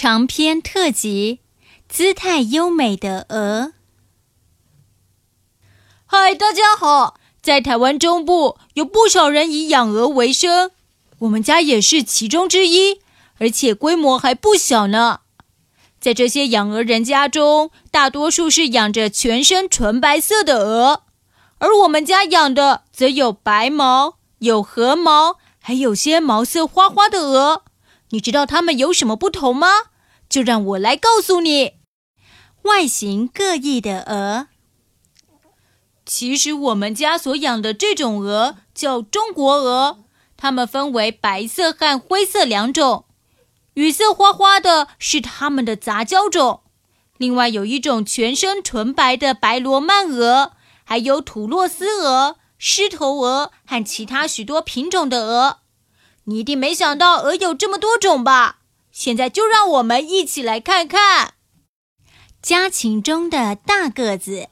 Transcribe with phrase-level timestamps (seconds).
[0.00, 1.40] 长篇特辑：
[1.88, 3.72] 姿态优美的鹅。
[6.06, 7.18] 嗨，大家好！
[7.42, 10.70] 在台湾中部，有不少人以养鹅为生，
[11.18, 13.00] 我们家也是其中之一，
[13.38, 15.22] 而且规模还不小呢。
[15.98, 21.02] 在这些养鹅人家中，大多数是养着全身纯白色的鹅，
[21.58, 27.64] 而我们家养的则有白毛、有褐毛，还有些毛色花花的鹅。
[28.10, 29.68] 你知道它们有什么不同吗？
[30.28, 31.74] 就让我来告诉你。
[32.62, 34.48] 外形各异的鹅，
[36.04, 40.04] 其实我们家所养的这种鹅叫中国鹅，
[40.36, 43.06] 它们分为白色和灰色两种，
[43.74, 46.62] 羽色花花的是它们的杂交种。
[47.16, 50.52] 另外有一种全身纯白的白罗曼鹅，
[50.84, 55.58] 还有土洛斯鹅、狮头鹅和其他许多品种的鹅。
[56.24, 58.58] 你一定没想到鹅有这么多种吧？
[58.98, 61.34] 现在就让我们一起来看看
[62.42, 64.48] 家禽中的大个子。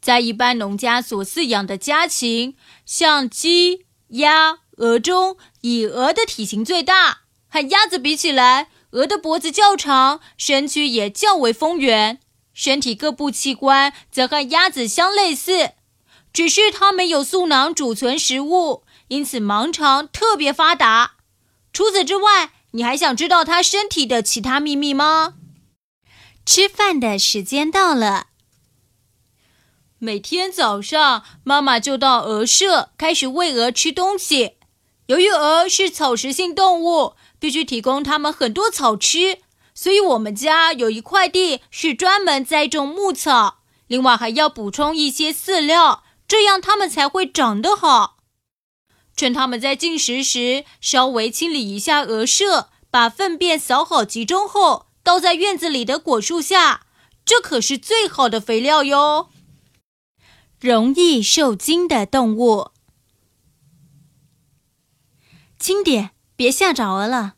[0.00, 7.18] 在一般农家所饲养的家禽，像鸡、鸭、鹅中，以鹅的体型最大。
[7.48, 12.20] 和鸭子比起来，鹅的脖子较长，身躯也较为丰圆，
[12.54, 15.72] 身体各部器官则和鸭子相类似，
[16.32, 18.84] 只是它没有嗉囊储存食物。
[19.08, 21.16] 因此，盲肠特别发达。
[21.74, 25.34] 除此之外，你还想知道它身体的其他秘密吗？
[26.44, 28.26] 吃饭的时间到了。
[29.98, 34.56] 每天早上，妈妈就到鹅舍开始喂鹅吃东西。
[35.06, 39.38] 由于鹅是草食性动物，必须提供它们很多草吃，
[39.74, 43.60] 所以我们家有一块地是专门栽种牧草。
[43.86, 48.15] 另外，还要补充一些饲料，这样它们才会长得好。
[49.16, 56.82] 趁他们在进食时，稍微清理一下鹅舍，把粪便扫好集中后，倒在院子里的果树下，
[57.24, 59.30] 这可是最好的肥料哟。
[60.60, 62.70] 容易受惊的动物，
[65.58, 67.34] 轻点，别吓着鹅了。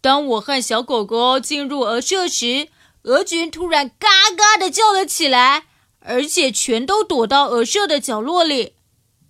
[0.00, 2.68] 当我和小狗狗进入鹅舍时，
[3.02, 5.66] 鹅群突然嘎嘎的叫了起来，
[6.00, 8.74] 而且全都躲到鹅舍的角落里。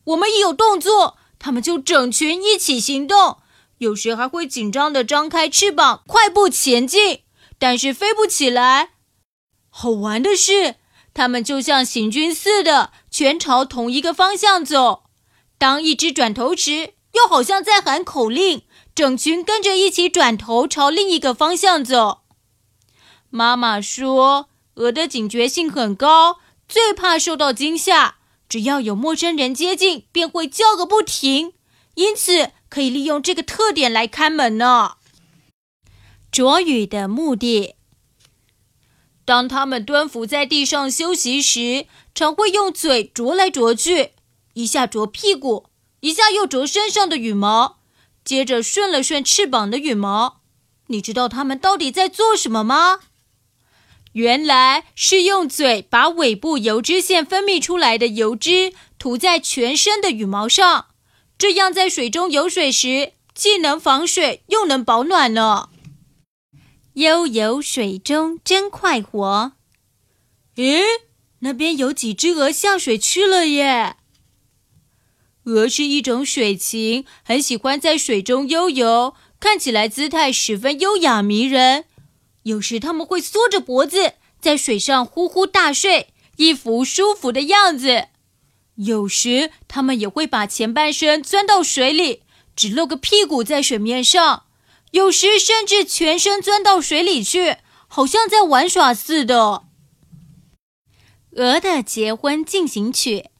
[0.04, 1.18] 我们一有动作。
[1.38, 3.38] 他们就整群一起行动，
[3.78, 7.20] 有时还会紧张地张开翅膀，快步前进，
[7.58, 8.90] 但是飞不起来。
[9.68, 10.76] 好玩的是，
[11.12, 15.04] 他们就像行军似的，全朝同一个方向走。
[15.58, 18.62] 当一只转头时，又好像在喊口令，
[18.94, 22.22] 整群跟着一起转头朝另一个方向走。
[23.30, 28.16] 妈妈说，鹅的警觉性很高，最怕受到惊吓。
[28.54, 31.54] 只要有陌生人接近，便会叫个不停，
[31.96, 34.92] 因此可以利用这个特点来看门呢。
[36.30, 37.74] 啄羽的目的，
[39.24, 44.12] 当它们蹲伏在地上休息时，常会用嘴啄来啄去，
[44.52, 45.66] 一下啄屁股，
[45.98, 47.80] 一下又啄身上的羽毛，
[48.24, 50.42] 接着顺了顺翅膀的羽毛。
[50.86, 53.00] 你知道它们到底在做什么吗？
[54.14, 60.86] 原来是用嘴把尾部油脂腺分泌出来的油脂涂在全身的羽毛上，
[61.36, 65.68] 这样在水中游水时既能防水又能保暖呢。
[66.94, 69.52] 悠游水中真快活。
[70.54, 70.80] 咦，
[71.40, 73.96] 那边有几只鹅下水去了耶？
[75.42, 81.86] 鹅是一种水禽，很喜欢在水中悠游，看起来姿态十分优雅迷人。
[82.44, 88.08] 有时他们会缩着脖子在水上呼呼大睡，一副舒服的样子；
[88.76, 92.22] 有时他们也会把前半身钻到水里，
[92.54, 94.44] 只露个屁股在水面上；
[94.90, 97.56] 有时甚至全身钻到水里去，
[97.88, 99.64] 好像在玩耍似的。
[101.36, 103.30] 鹅的结婚进行曲。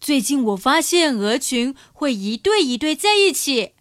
[0.00, 3.74] 最近我发现鹅群会一对一对在一起，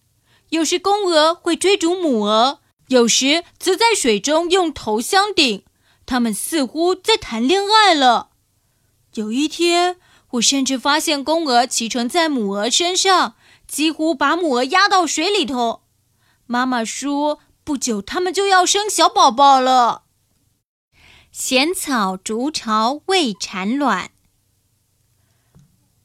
[0.50, 2.60] 有时公鹅会追逐母鹅。
[2.91, 5.63] 有时则在水中用头相顶，
[6.05, 8.31] 他们似乎在谈恋爱了。
[9.13, 9.95] 有一天，
[10.31, 13.35] 我甚至发现公鹅骑乘在母鹅身上，
[13.65, 15.83] 几乎把母鹅压到水里头。
[16.45, 20.03] 妈妈说，不久它们就要生小宝宝了。
[21.31, 24.11] 衔草筑巢为产卵。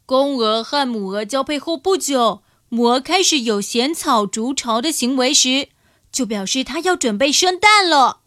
[0.06, 5.70] 公鹅和母鹅交配后不久，母鹅开始有衔草筑巢的行为时，
[6.16, 8.20] 就表示它要准备生蛋了。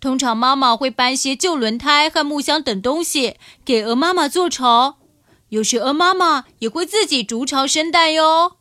[0.00, 4.96] 通常妈妈会搬些旧轮胎和木箱等东西给鹅妈妈做巢，
[5.50, 8.56] 有时鹅妈妈也会自己筑巢生蛋哟。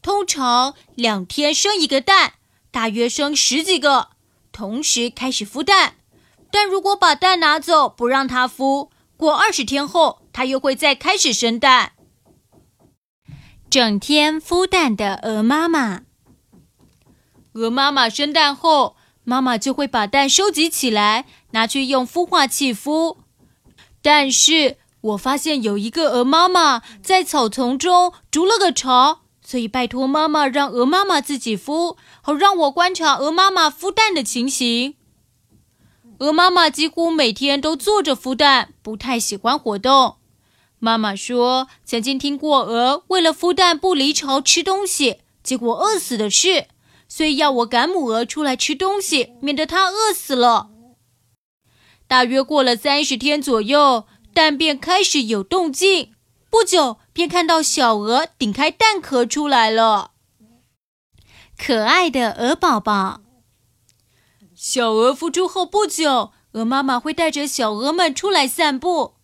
[0.00, 2.34] 通常两天生一个蛋，
[2.70, 4.08] 大约生十几个，
[4.50, 5.96] 同时开始孵蛋。
[6.50, 8.88] 但如果把蛋拿走不让它孵，
[9.18, 11.92] 过二十天后它又会再开始生蛋。
[13.68, 16.02] 整天孵蛋的鹅妈妈，
[17.56, 18.94] 鹅妈妈生蛋后。
[19.28, 23.16] 妈妈就会把蛋收集起来，拿去用孵化器孵。
[24.00, 34.94] 但是我发现有一个鹅妈妈在草丛中筑了个巢，所以拜托妈妈让鹅妈妈自己孵，好让我观察鹅妈妈孵蛋的情形。
[36.18, 40.18] 鹅妈妈几乎每天都坐着孵蛋，不太喜欢活动。
[40.78, 46.68] 妈妈说，曾经听过鹅为了孵蛋不离巢吃东西，结果饿死的事。
[47.08, 50.70] 所以要我赶母鹅出来吃东西，免得它饿死了。
[52.06, 56.12] 大约过了三十天左右，蛋便开始有动静。
[56.50, 60.12] 不久，便看到小鹅顶开蛋壳出来了。
[61.58, 63.22] 可爱的鹅宝宝。
[64.54, 69.14] 小鹅孵出后不久，鹅妈妈会带着小鹅们出来散步。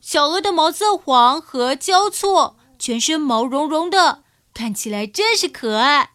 [0.00, 4.22] 小鹅的毛色黄和交错，全身毛茸茸的，
[4.54, 6.10] 看起来真是可爱。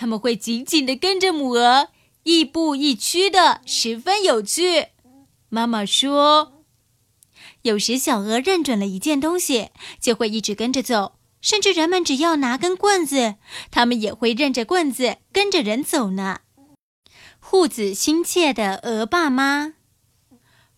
[0.00, 1.88] 他们会紧紧地跟着母鹅，
[2.22, 4.86] 亦步亦趋的，十分有趣。
[5.50, 6.64] 妈妈说，
[7.60, 9.68] 有时小鹅认准了一件东西，
[10.00, 11.16] 就会一直跟着走。
[11.42, 13.34] 甚至人们只要拿根棍子，
[13.70, 16.40] 它们也会认着棍子跟着人走呢。
[17.38, 19.74] 护子心切的鹅爸妈，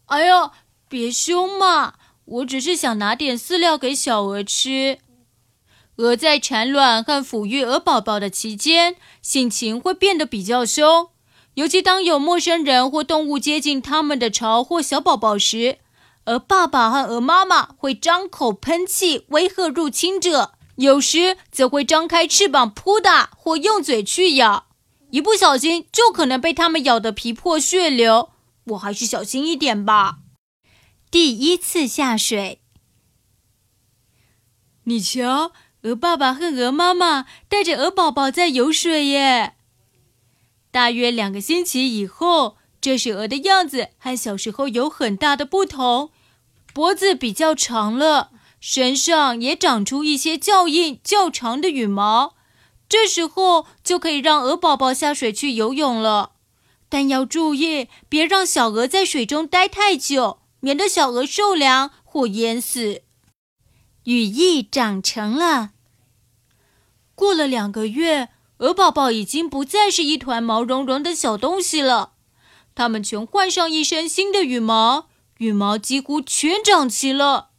[0.06, 0.50] 哎呦，
[0.88, 1.94] 别凶嘛！
[2.24, 4.98] 我只是想拿点饲料给小鹅吃。
[5.96, 11.10] 鹅在产卵和抚育鹅宝宝的期间，性情会变得比较凶，
[11.54, 15.78] 尤其当有陌生人或动物接近它们的巢或小宝宝时，
[16.24, 24.68] 鹅爸爸和鹅妈妈会张口喷气威吓入侵者，有时则会张开翅膀扑打或用嘴去咬，
[25.10, 28.30] 一不小心就可能被它们咬得皮破血流。
[28.68, 30.20] 我还是小心一点吧。
[31.10, 32.62] 第一次下水，
[34.84, 35.52] 你瞧。
[35.82, 39.54] 鹅爸爸和鹅妈妈带着鹅宝宝在游水耶。
[40.70, 46.10] 大约两个星期以后，这是鹅的样子和小时候有很大的不同，
[46.72, 48.30] 脖子比较长了，
[48.60, 52.34] 身上也长出一些较硬、较长的羽毛。
[52.88, 56.32] 这时候就可以让鹅宝宝下水去游泳了，
[56.88, 63.02] 但要注意，别让小鹅在水中待太久，免得小鹅受凉或淹死。
[64.04, 65.70] 羽翼长成了。
[67.14, 72.12] 过了两个月，鹅宝宝已经不再是一团毛茸茸的小东西了，
[72.74, 75.08] 它们全换上一身新的羽毛，
[75.38, 77.50] 羽毛几乎全长齐了。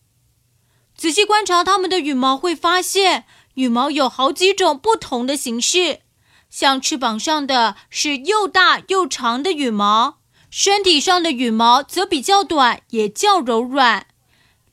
[0.95, 3.25] 仔细观察它们的羽毛，会发现
[3.55, 6.01] 羽毛有好几种不同的形式，
[6.49, 10.19] 像翅膀上的是又大又长的羽毛，
[10.49, 14.07] 身体上的羽毛则比较短，也较柔软。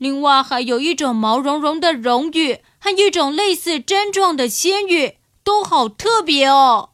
[0.01, 6.90] 另外还有一种毛茸茸的绒羽和一种类似针状的纤羽，都好特别哦。